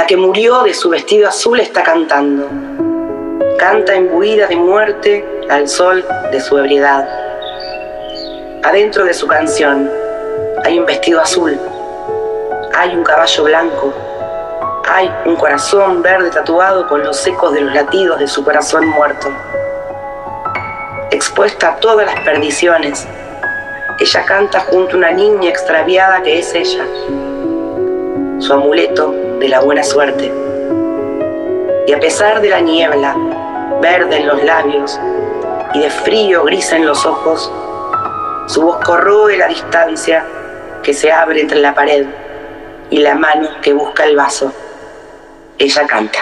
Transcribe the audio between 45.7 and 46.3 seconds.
canta.